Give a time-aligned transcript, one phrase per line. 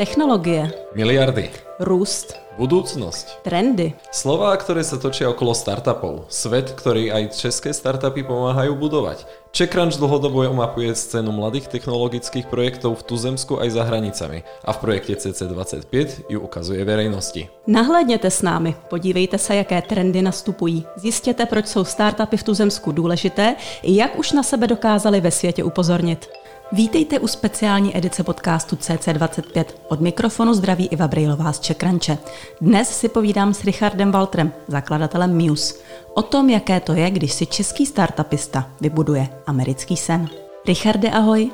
[0.00, 1.50] Technologie, Miliardy.
[1.78, 3.44] růst, Budúcnosť.
[3.44, 3.92] trendy.
[4.08, 6.24] Slová, ktoré sa točia okolo startupov.
[6.32, 9.28] Svet, ktorý aj české startupy pomáhajú budovať.
[9.52, 15.20] CheckRunch dlhodobo mapuje scénu mladých technologických projektov v tuzemsku aj za hranicami a v projekte
[15.20, 17.48] CC25 ju ukazuje verejnosti.
[17.68, 20.84] Nahlédněte s námi, podívejte se, jaké trendy nastupují.
[20.96, 25.64] Zjistěte, proč jsou startupy v tuzemsku důležité i jak už na sebe dokázali ve světě
[25.64, 26.28] upozornit.
[26.72, 29.64] Vítejte u speciální edice podcastu CC25.
[29.88, 32.18] Od mikrofonu zdraví Iva Brejlová z Čekranče.
[32.60, 35.74] Dnes si povídám s Richardem Waltrem, zakladatelem Muse,
[36.14, 40.28] o tom, jaké to je, když si český startupista vybuduje americký sen.
[40.66, 41.50] Richarde, ahoj.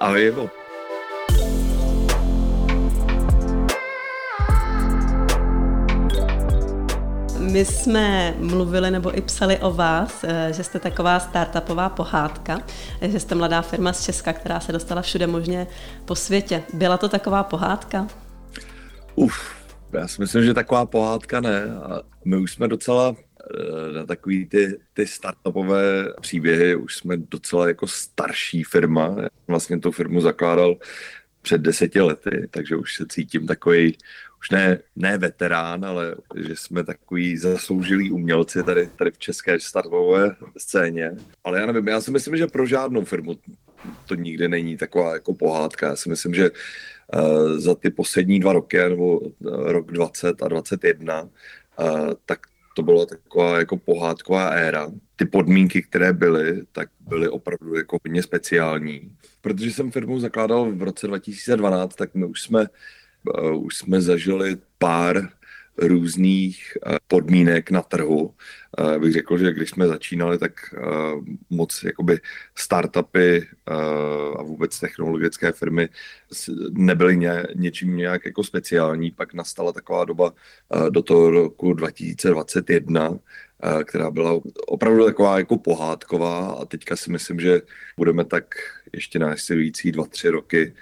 [0.00, 0.61] Ahoj, Ivo.
[7.52, 12.62] My jsme mluvili nebo i psali o vás, eh, že jste taková startupová pohádka,
[13.00, 15.66] eh, že jste mladá firma z Česka, která se dostala všude možně
[16.04, 16.62] po světě.
[16.72, 18.08] Byla to taková pohádka?
[19.14, 19.54] Uf,
[19.92, 21.62] já si myslím, že taková pohádka ne.
[21.64, 27.68] A my už jsme docela eh, na takový ty, ty startupové příběhy, už jsme docela
[27.68, 29.14] jako starší firma.
[29.18, 30.76] Já vlastně tu firmu zakládal
[31.42, 33.96] před deseti lety, takže už se cítím takový
[34.42, 40.36] už ne, ne veterán, ale že jsme takový zasloužilí umělci tady, tady v české startupové
[40.56, 41.12] scéně.
[41.44, 43.34] Ale já nevím, já si myslím, že pro žádnou firmu
[44.06, 45.86] to nikdy není taková jako pohádka.
[45.86, 49.30] Já si myslím, že uh, za ty poslední dva roky, nebo uh,
[49.72, 51.28] rok 20 a 21, uh,
[52.26, 52.40] tak
[52.76, 54.90] to byla taková jako pohádková éra.
[55.16, 59.16] Ty podmínky, které byly, tak byly opravdu jako hodně speciální.
[59.40, 62.66] Protože jsem firmu zakládal v roce 2012, tak my už jsme
[63.54, 65.28] už jsme zažili pár
[65.78, 68.34] různých uh, podmínek na trhu.
[68.80, 70.52] Uh, bych řekl, že když jsme začínali, tak
[71.50, 72.20] moc jakoby
[72.54, 73.46] startupy
[74.38, 75.88] a vůbec technologické firmy
[76.70, 79.10] nebyly ně, něčím nějak jako speciální.
[79.10, 80.32] Pak nastala taková doba
[80.90, 83.18] do toho roku 2021,
[83.84, 87.60] která byla opravdu taková jako pohádková a teďka si myslím, že
[87.96, 88.54] budeme tak
[88.92, 90.74] ještě následující dva, tři roky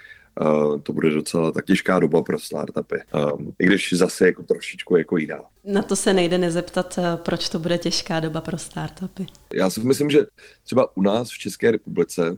[0.83, 2.95] to bude docela tak těžká doba pro startupy.
[3.35, 5.39] Um, I když zase jako trošičku jako jiná.
[5.63, 9.25] Na to se nejde nezeptat, proč to bude těžká doba pro startupy.
[9.53, 10.25] Já si myslím, že
[10.63, 12.37] třeba u nás v České republice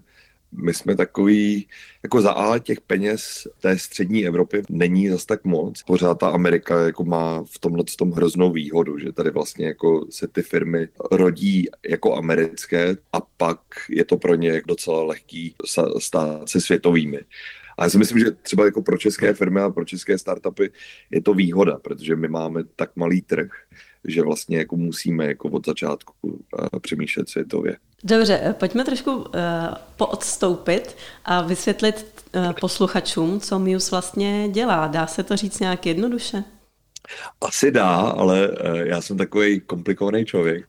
[0.62, 1.68] my jsme takový,
[2.04, 5.84] jako za A těch peněz té střední Evropy není zas tak moc.
[5.84, 10.28] Pořád ta Amerika jako má v tomhle tom hroznou výhodu, že tady vlastně jako se
[10.28, 15.56] ty firmy rodí jako americké a pak je to pro ně docela lehký
[16.00, 17.20] stát se světovými.
[17.78, 20.72] A já si myslím, že třeba jako pro české firmy a pro české startupy
[21.12, 23.50] je to výhoda, protože my máme tak malý trh,
[24.08, 27.78] že vlastně jako musíme jako od začátku uh, přemýšlet světově.
[28.04, 29.24] Dobře, eh, pojďme trošku uh,
[29.98, 30.96] poodstoupit
[31.26, 34.88] a vysvětlit uh, posluchačům, co Muse vlastně dělá.
[34.88, 36.44] Dá se to říct nějak jednoduše?
[37.42, 40.66] Asi dá, ale uh, já jsem takový komplikovaný člověk.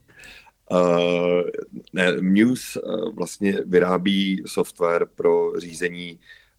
[0.71, 1.43] Uh,
[1.93, 6.19] ne, Muse uh, vlastně vyrábí software pro řízení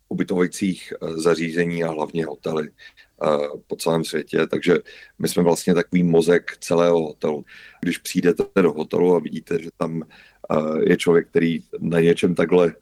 [0.10, 3.28] ubytovacích eh, zařízení a hlavně hotely eh,
[3.68, 4.78] po celém světě, takže
[5.20, 7.46] my jsme vlastně takový mozek celého hotelu.
[7.82, 12.74] Když přijdete do hotelu a vidíte, že tam eh, je člověk, který na něčem takhle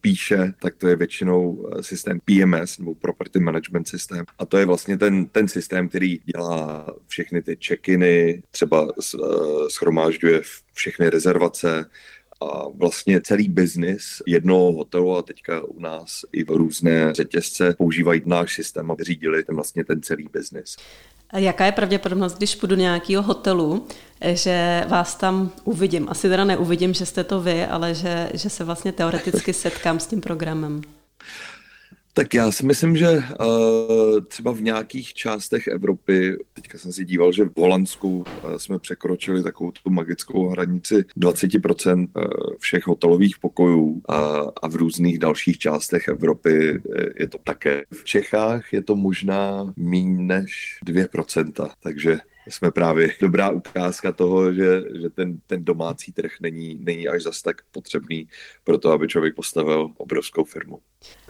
[0.00, 4.98] píše, tak to je většinou systém PMS nebo Property Management System a to je vlastně
[4.98, 8.88] ten, ten systém, který dělá všechny ty check-iny, třeba
[9.68, 10.40] schromážďuje
[10.72, 11.84] všechny rezervace,
[12.40, 18.22] a vlastně celý biznis jednoho hotelu a teďka u nás i v různé řetězce používají
[18.26, 20.76] náš systém, aby řídili ten vlastně ten celý biznis.
[21.30, 23.86] A jaká je pravděpodobnost, když půjdu do nějakého hotelu,
[24.32, 26.08] že vás tam uvidím?
[26.08, 30.06] Asi teda neuvidím, že jste to vy, ale že, že se vlastně teoreticky setkám s
[30.06, 30.82] tím programem.
[32.16, 37.32] Tak já si myslím, že uh, třeba v nějakých částech Evropy, teďka jsem si díval,
[37.32, 42.24] že v Holandsku uh, jsme překročili takovou tu magickou hranici 20% uh,
[42.58, 44.16] všech hotelových pokojů a,
[44.62, 46.82] a v různých dalších částech Evropy
[47.18, 47.82] je to také.
[47.92, 54.82] V Čechách je to možná méně než 2%, takže jsme právě dobrá ukázka toho, že,
[55.00, 58.28] že ten, ten domácí trh není, není až zas tak potřebný
[58.64, 60.78] pro to, aby člověk postavil obrovskou firmu.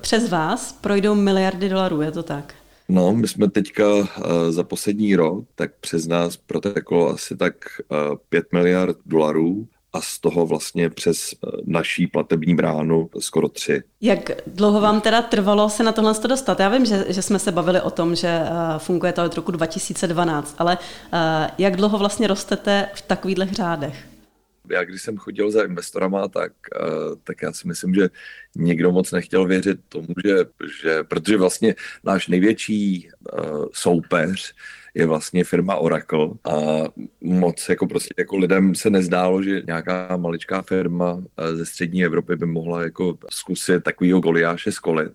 [0.00, 2.54] Přes vás projdou miliardy dolarů, je to tak?
[2.88, 4.04] No, my jsme teďka uh,
[4.50, 7.54] za poslední rok, tak přes nás proteklo asi tak
[7.90, 13.48] uh, eh, 5 miliard dolarů a z toho vlastně přes eh, naší platební bránu skoro
[13.48, 13.82] tři.
[14.00, 16.60] Jak dlouho vám teda trvalo se na tohle dostat?
[16.60, 19.52] Já vím, že, že jsme se bavili o tom, že uh, funguje to od roku
[19.52, 21.18] 2012, ale uh,
[21.58, 24.04] jak dlouho vlastně rostete v takových řádech?
[24.70, 26.52] Já když jsem chodil za investorama, tak,
[27.24, 28.08] tak já si myslím, že
[28.56, 30.36] nikdo moc nechtěl věřit tomu, že,
[30.82, 33.08] že protože vlastně náš největší
[33.72, 34.54] soupeř
[34.96, 36.54] je vlastně firma Oracle a
[37.20, 42.36] moc jako prostě jako lidem se nezdálo, že nějaká maličká firma eh, ze střední Evropy
[42.36, 45.12] by mohla jako zkusit takovýho Goliáše skolit.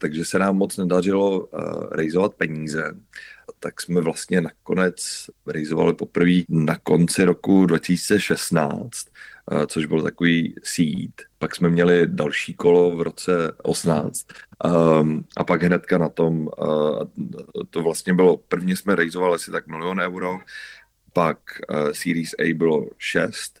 [0.00, 1.60] Takže se nám moc nedařilo uh,
[1.90, 2.94] rejzovat peníze
[3.60, 9.10] tak jsme vlastně nakonec rejzovali poprvé na konci roku 2016, eh,
[9.66, 11.22] což byl takový seed.
[11.38, 14.26] Pak jsme měli další kolo v roce 18
[15.00, 17.02] um, a pak hnedka na tom, uh,
[17.70, 20.38] to vlastně bylo, prvně jsme rejzovali asi tak milion euro,
[21.12, 21.38] pak
[21.70, 23.60] uh, Series A bylo 6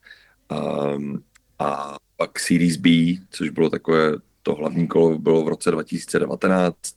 [0.96, 1.22] um,
[1.58, 2.90] a pak Series B,
[3.30, 4.12] což bylo takové,
[4.42, 6.96] to hlavní kolo bylo v roce 2019 um,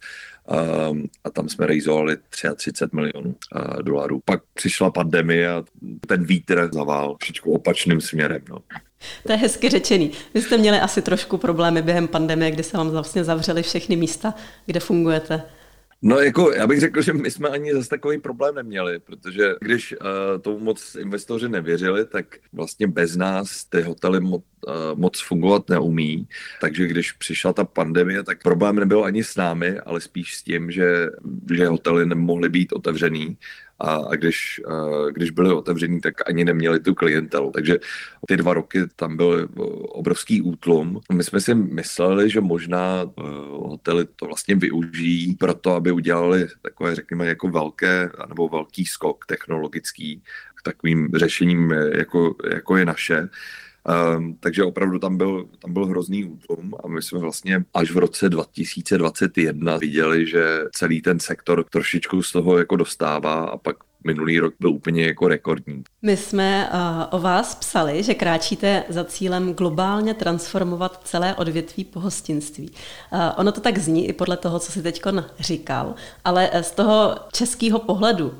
[1.24, 4.22] a tam jsme rejzovali 33 milionů uh, dolarů.
[4.26, 5.64] Pak přišla pandemie a
[6.08, 8.42] ten vítr zavál všechno opačným směrem.
[8.50, 8.58] No.
[9.26, 10.12] To je hezky řečený.
[10.34, 14.34] Vy jste měli asi trošku problémy během pandemie, kdy se vám vlastně zavřely všechny místa,
[14.66, 15.44] kde fungujete.
[16.03, 19.95] No jako já bych řekl, že my jsme ani zase takový problém neměli, protože když
[20.01, 25.69] uh, tomu moc investoři nevěřili, tak vlastně bez nás ty hotely mo- uh, moc fungovat
[25.69, 26.27] neumí.
[26.62, 30.71] Takže když přišla ta pandemie, tak problém nebyl ani s námi, ale spíš s tím,
[30.71, 31.09] že,
[31.53, 33.38] že hotely nemohly být otevřený
[33.81, 37.51] a, a když, a když byly otevření, tak ani neměli tu klientelu.
[37.51, 37.80] Takže
[38.28, 39.50] ty dva roky tam byl
[39.89, 41.00] obrovský útlum.
[41.13, 43.13] My jsme si mysleli, že možná uh,
[43.69, 49.25] hotely to vlastně využijí pro to, aby udělali takové, řekněme, jako velké nebo velký skok
[49.25, 50.24] technologický
[50.56, 53.30] k takovým řešením, jako, jako je naše.
[54.18, 57.98] Um, takže opravdu tam byl, tam byl hrozný útlum a my jsme vlastně až v
[57.98, 64.39] roce 2021 viděli, že celý ten sektor trošičku z toho jako dostává a pak minulý
[64.39, 65.83] rok byl úplně jako rekordní.
[66.01, 66.80] My jsme uh,
[67.12, 72.69] o vás psali, že kráčíte za cílem globálně transformovat celé odvětví pohostinství.
[72.69, 75.01] Uh, ono to tak zní i podle toho, co si teď
[75.39, 78.33] říkal, ale z toho českého pohledu,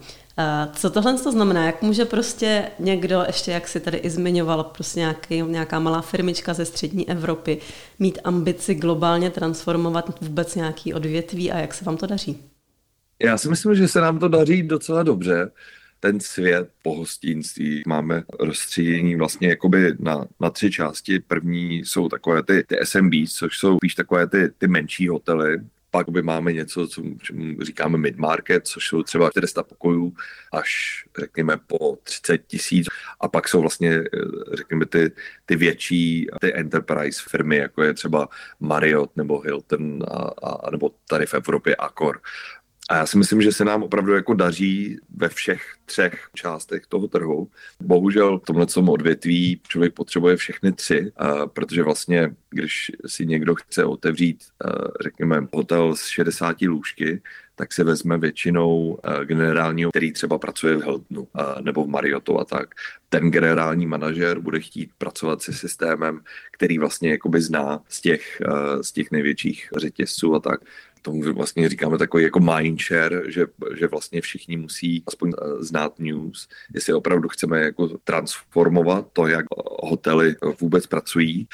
[0.74, 1.66] co tohle to znamená?
[1.66, 6.54] Jak může prostě někdo, ještě jak si tady i zmiňoval, prostě nějaký, nějaká malá firmička
[6.54, 7.58] ze střední Evropy,
[8.00, 12.38] mít ambici globálně transformovat vůbec nějaký odvětví a jak se vám to daří?
[13.24, 15.52] Já si myslím, že se nám to daří docela dobře.
[16.00, 21.20] Ten svět pohostinství máme rozstřídění vlastně jakoby na, na tři části.
[21.20, 25.58] První jsou takové ty, ty SMB, což jsou spíš takové ty, ty menší hotely,
[25.92, 30.14] pak by máme něco, co čemu říkáme mid-market, což jsou třeba 400 pokojů
[30.54, 32.88] až řekněme po 30 tisíc.
[33.20, 34.06] A pak jsou vlastně, eh,
[34.54, 35.12] řekněme, ty,
[35.46, 38.28] ty větší, ty enterprise firmy, jako je třeba
[38.60, 40.18] Marriott nebo Hilton a,
[40.68, 42.22] a nebo tady v Evropě Accor.
[42.92, 47.08] A já si myslím, že se nám opravdu jako daří ve všech třech částech toho
[47.08, 47.48] trhu.
[47.80, 51.12] Bohužel v tomhle odvětví člověk potřebuje všechny tři,
[51.54, 54.44] protože vlastně, když si někdo chce otevřít,
[55.02, 57.22] řekněme, hotel s 60 lůžky,
[57.56, 61.28] tak se vezme většinou generálního, který třeba pracuje v Hiltonu
[61.62, 62.70] nebo v Mariottu a tak.
[63.10, 66.22] Ten generální manažer bude chtít pracovat se systémem,
[66.52, 68.42] který vlastně jakoby zná z těch,
[68.82, 70.62] z těch největších řetězců a tak
[71.02, 73.46] tomu vlastně říkáme takový jako mindshare, že,
[73.78, 79.46] že vlastně všichni musí aspoň eh, znát news, jestli opravdu chceme jako transformovat to, jak
[79.84, 81.48] hotely vůbec pracují.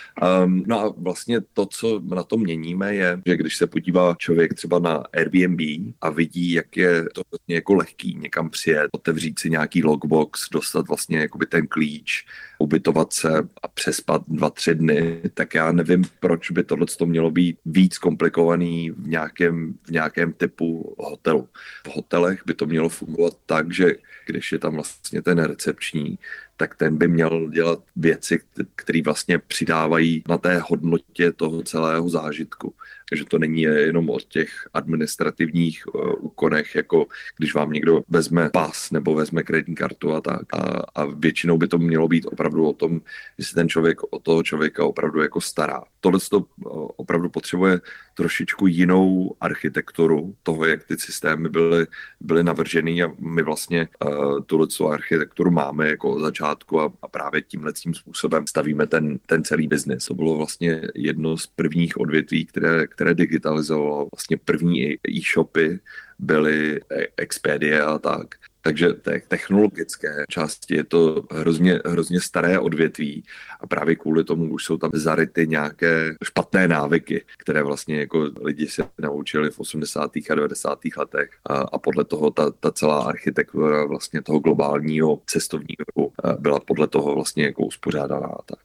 [0.43, 4.53] Um, no a vlastně to, co na to měníme, je, že když se podívá člověk
[4.53, 5.61] třeba na Airbnb
[6.01, 10.87] a vidí, jak je to vlastně jako lehký někam přijet, otevřít si nějaký logbox, dostat
[10.87, 12.25] vlastně jakoby ten klíč,
[12.59, 13.29] ubytovat se
[13.63, 18.91] a přespat dva, tři dny, tak já nevím, proč by tohle mělo být víc komplikovaný
[18.91, 21.49] v nějakém, v nějakém typu hotelu.
[21.87, 23.95] V hotelech by to mělo fungovat tak, že
[24.25, 26.19] když je tam vlastně ten recepční,
[26.57, 28.39] tak ten by měl dělat věci,
[28.75, 32.73] které vlastně přidávají na té hodnotě toho celého zážitku.
[33.09, 37.05] Takže to není jenom o těch administrativních uh, úkonech, jako
[37.37, 40.53] když vám někdo vezme pas nebo vezme kreditní kartu a tak.
[40.53, 43.01] A, a většinou by to mělo být opravdu o tom,
[43.37, 45.83] že se ten člověk o toho člověka opravdu jako stará.
[45.99, 47.81] Tohle to uh, opravdu potřebuje
[48.13, 51.87] trošičku jinou architekturu toho, jak ty systémy byly,
[52.19, 57.73] byly navrženy a my vlastně uh, tuhle architekturu máme jako začátku a, a právě tímhle
[57.73, 60.05] tím způsobem stavíme ten, ten celý biznis.
[60.05, 65.79] To bylo vlastně jedno z prvních odvětví, které, které digitalizovalo vlastně první e-shopy
[66.19, 68.35] byly e- Expedia a tak.
[68.61, 73.23] Takže té technologické části je to hrozně, hrozně staré odvětví
[73.59, 78.67] a právě kvůli tomu už jsou tam zaryty nějaké špatné návyky, které vlastně jako lidi
[78.67, 80.11] se naučili v 80.
[80.29, 80.79] a 90.
[80.97, 86.87] letech a, a podle toho ta, ta celá architektura vlastně toho globálního cestovního byla podle
[86.87, 88.35] toho vlastně jako uspořádaná.
[88.45, 88.59] Tak.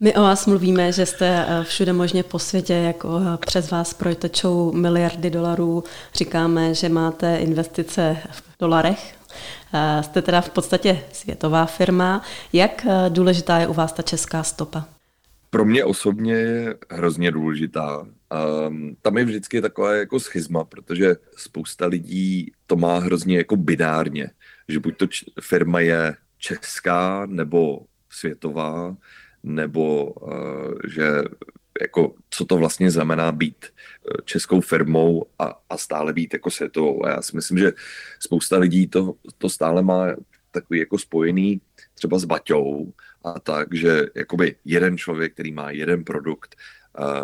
[0.00, 3.94] My o vás mluvíme, že jste eh, všude možně po světě, jako eh, přes vás
[3.94, 5.84] projtečou miliardy dolarů.
[6.14, 9.14] Říkáme, že máte investice v dolarech.
[9.74, 12.22] Eh, jste teda v podstatě světová firma.
[12.52, 14.88] Jak důležitá je u vás ta česká stopa?
[15.50, 18.06] Pro mě osobně je hrozně důležitá.
[18.68, 24.30] Um, tam je vždycky takové jako schizma, protože spousta lidí to má hrozně jako binárně,
[24.68, 25.06] že buď to
[25.40, 28.96] firma je česká nebo světová,
[29.44, 31.22] nebo uh, že
[31.80, 37.06] jako, co to vlastně znamená být eh, českou firmou a, a stále být jako světovou.
[37.06, 37.72] A já si myslím, že
[38.18, 40.06] spousta lidí to, to stále má
[40.50, 41.60] takový jako spojený
[41.94, 42.92] třeba s Baťou
[43.24, 46.56] a tak, že jakoby jeden člověk, který má jeden produkt,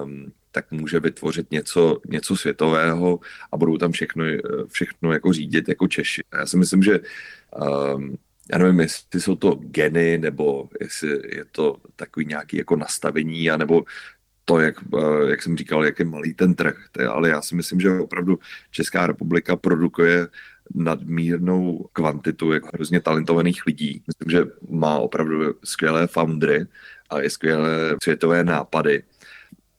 [0.02, 3.20] um, tak může vytvořit něco, něco světového
[3.52, 6.22] a budou tam všechno, eh, všechno jako řídit jako Češi.
[6.32, 7.00] Já si myslím, že
[7.94, 8.18] um,
[8.52, 13.84] já nevím, jestli jsou to geny, nebo jestli je to takový nějaký jako nastavení, anebo
[14.44, 16.76] to, jak, eh, jak jsem říkal, jak je malý ten trh.
[17.10, 18.38] Ale já si myslím, že opravdu
[18.70, 20.28] Česká republika produkuje
[20.74, 24.02] nadmírnou kvantitu jako hrozně talentovaných lidí.
[24.06, 26.66] Myslím, že má opravdu skvělé foundry
[27.10, 29.02] a je skvělé světové nápady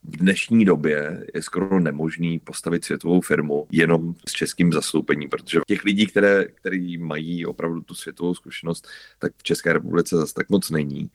[0.04, 5.84] v dnešní době je skoro nemožný postavit světovou firmu jenom s českým zastoupením, protože těch
[5.84, 8.88] lidí, které, který mají opravdu tu světovou zkušenost,
[9.20, 11.10] tak v České republice zase tak moc není.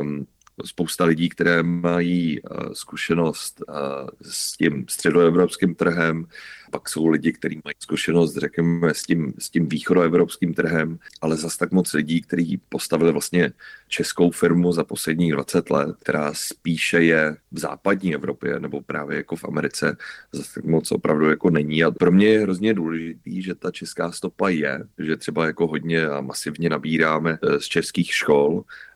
[0.00, 0.26] Um,
[0.64, 3.74] spousta lidí, které mají uh, zkušenost uh,
[4.22, 6.26] s tím středoevropským trhem,
[6.74, 11.58] pak jsou lidi, kteří mají zkušenost, řekněme, s tím, s tím východoevropským trhem, ale zase
[11.58, 13.52] tak moc lidí, kteří postavili vlastně
[13.88, 19.36] českou firmu za posledních 20 let, která spíše je v západní Evropě nebo právě jako
[19.36, 19.96] v Americe,
[20.32, 21.84] zase tak moc opravdu jako není.
[21.84, 26.06] A pro mě je hrozně důležitý, že ta česká stopa je, že třeba jako hodně
[26.06, 28.93] a masivně nabíráme eh, z českých škol, Eh,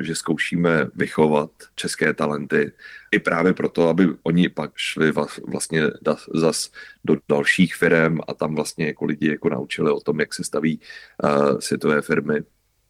[0.00, 2.72] že zkoušíme vychovat české talenty
[3.10, 5.12] i právě proto, aby oni pak šli
[5.46, 5.82] vlastně
[6.34, 6.70] zas
[7.04, 10.80] do dalších firm a tam vlastně jako lidi jako naučili o tom, jak se staví
[11.24, 12.42] uh, světové firmy.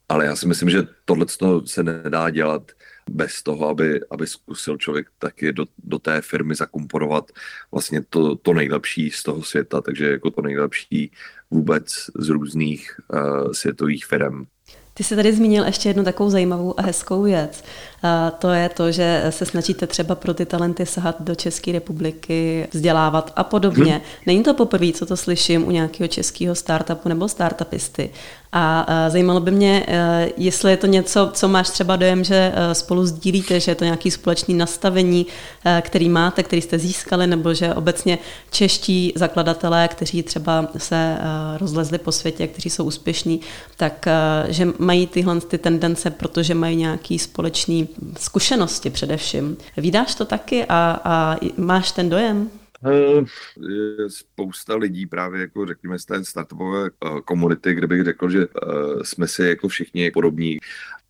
[0.09, 1.27] Ale já si myslím, že tohle
[1.65, 2.73] se nedá dělat
[3.11, 7.33] bez toho, aby, aby zkusil člověk taky do, do té firmy zakomponovat
[7.73, 11.13] vlastně to, to nejlepší z toho světa, takže jako to nejlepší
[11.51, 14.47] vůbec z různých uh, světových firm.
[14.95, 17.65] Ty jsi tady zmínil ještě jednu takovou zajímavou a hezkou věc.
[18.03, 22.69] A to je to, že se snažíte třeba pro ty talenty sahat do České republiky,
[22.73, 23.93] vzdělávat a podobně.
[23.93, 24.03] Hmm.
[24.27, 28.11] Není to poprvé, co to slyším u nějakého českého startupu nebo startupisty.
[28.55, 32.75] A zajímalo by mě, e, jestli je to něco, co máš třeba dojem, že e,
[32.75, 35.27] spolu sdílíte, že je to nějaký společný nastavení,
[35.65, 38.19] e, který máte, který jste získali, nebo že obecně
[38.51, 41.19] čeští zakladatelé, kteří třeba se
[41.59, 43.41] rozlezli po světě, kteří jsou úspěšní,
[43.77, 44.07] tak
[44.49, 49.57] že mají tyhle ty tendence, protože mají nějaký společný zkušenosti především.
[49.77, 52.51] Vídáš to taky a, a máš ten dojem?
[52.87, 53.25] Eh,
[53.69, 58.43] je spousta lidí právě jako řekněme z té startupové eh, komunity, kde bych řekl, že
[58.43, 60.59] eh, jsme si jako všichni podobní.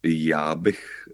[0.04, 1.08] Já bych,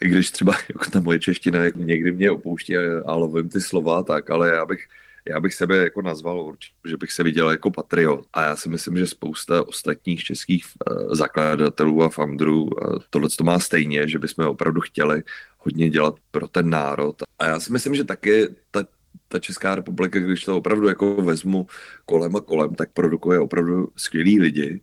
[0.00, 4.30] i když třeba jako ta moje čeština někdy mě opouští a lovím ty slova, tak,
[4.30, 4.88] ale já bych
[5.28, 8.26] já bych sebe jako nazval určitě, že bych se viděl jako patriot.
[8.32, 10.64] A já si myslím, že spousta ostatních českých
[11.10, 12.70] zakladatelů a founderů
[13.10, 15.22] tohle to má stejně, že bychom opravdu chtěli
[15.58, 17.16] hodně dělat pro ten národ.
[17.38, 18.84] A já si myslím, že taky ta
[19.28, 21.66] ta Česká republika, když to opravdu jako vezmu
[22.04, 24.80] kolem a kolem, tak produkuje opravdu skvělí lidi.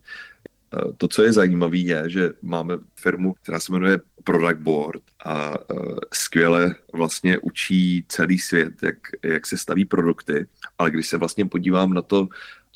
[0.74, 5.58] Eh, to, co je zajímavé, je, že máme firmu, která se jmenuje Product Board a
[5.74, 10.46] uh, skvěle vlastně učí celý svět, jak, jak se staví produkty,
[10.78, 12.28] ale když se vlastně podívám na to,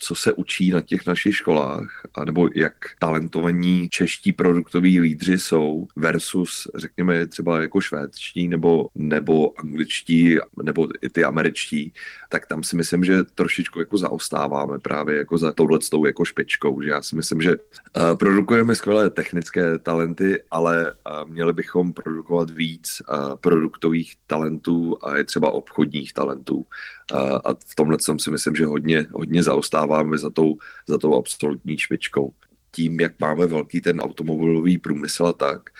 [0.03, 6.69] co se učí na těch našich školách, anebo jak talentovaní čeští produktoví lídři jsou versus,
[6.75, 11.93] řekněme, třeba jako švédští nebo, nebo angličtí, nebo i ty američtí,
[12.29, 16.91] tak tam si myslím, že trošičku jako zaostáváme právě jako za touhletou jako špičkou, že
[16.91, 23.03] já si myslím, že uh, produkujeme skvělé technické talenty, ale uh, měli bychom produkovat víc
[23.09, 26.67] uh, produktových talentů a je třeba obchodních talentů.
[27.45, 30.57] A v tomhle jsem si myslím, že hodně, hodně zaostáváme za tou,
[30.89, 32.33] za tou absolutní špičkou.
[32.73, 35.71] tím, jak máme velký ten automobilový průmysl a tak,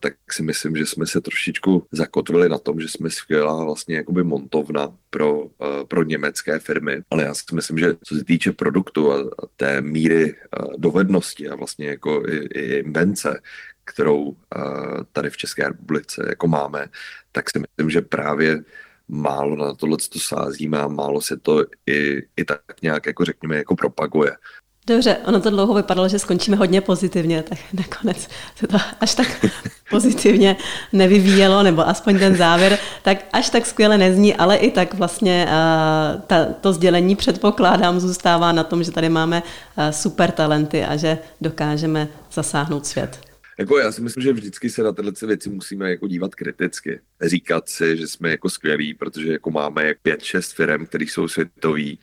[0.00, 4.22] tak si myslím, že jsme se trošičku zakotvili na tom, že jsme skvělá vlastně jakoby
[4.22, 5.46] montovna pro,
[5.88, 9.80] pro německé firmy, ale já si myslím, že co se týče produktu a, a té
[9.80, 10.34] míry
[10.78, 13.40] dovednosti a vlastně jako i, i invence,
[13.84, 14.36] kterou
[15.12, 16.86] tady v České republice jako máme,
[17.32, 18.64] tak si myslím, že právě
[19.12, 23.56] málo na tohle to sázíme a málo se to i, i tak nějak, jako řekněme,
[23.56, 24.32] jako propaguje.
[24.86, 29.46] Dobře, ono to dlouho vypadalo, že skončíme hodně pozitivně, tak nakonec se to až tak
[29.90, 30.56] pozitivně
[30.92, 36.20] nevyvíjelo, nebo aspoň ten závěr, tak až tak skvěle nezní, ale i tak vlastně uh,
[36.20, 41.18] ta, to sdělení předpokládám zůstává na tom, že tady máme uh, super talenty a že
[41.40, 43.31] dokážeme zasáhnout svět.
[43.58, 47.00] Jako já si myslím, že vždycky se na tyhle věci musíme jako dívat kriticky.
[47.22, 51.28] Říkat si, že jsme jako skvělí, protože jako máme jak pět, šest firm, které jsou
[51.28, 51.98] světový.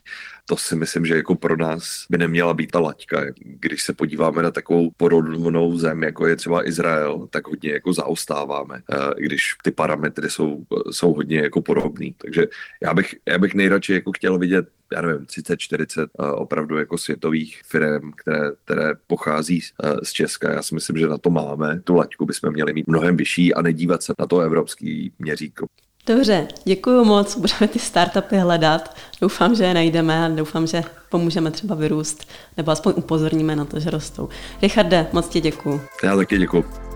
[0.50, 3.26] To si myslím, že jako pro nás by neměla být ta laťka.
[3.38, 8.82] Když se podíváme na takovou podobnou zem, jako je třeba Izrael, tak hodně jako zaostáváme,
[8.92, 12.16] eh, když ty parametry jsou, jsou hodně jako podobný.
[12.18, 12.48] Takže
[12.82, 16.98] já bych, já bych nejradši jako chtěl vidět já nevím, 30, 40 eh, opravdu jako
[16.98, 20.54] světových firm, které, které pochází eh, z Česka.
[20.54, 21.82] Já si myslím, že na to máme.
[21.84, 25.68] Tu laťku bychom měli mít mnohem vyšší a nedívat se na to evropský měříko.
[26.10, 28.96] Dobře, děkuji moc, budeme ty startupy hledat.
[29.22, 33.80] Doufám, že je najdeme a doufám, že pomůžeme třeba vyrůst, nebo aspoň upozorníme na to,
[33.80, 34.30] že rostou.
[34.62, 35.82] Richarde, moc ti děkuji.
[36.04, 36.89] Já taky děkuji.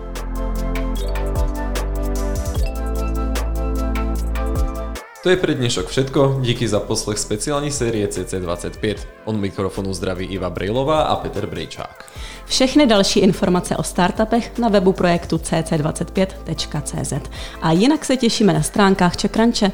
[5.24, 8.96] To je pre dnešok všetko, díky za poslech speciální série CC25.
[9.26, 12.06] On mikrofonu zdraví Iva Brejlová a Peter Brejčák.
[12.46, 17.14] Všechny další informace o startupech na webu projektu cc25.cz.
[17.62, 19.72] A jinak se těšíme na stránkách Čekranče.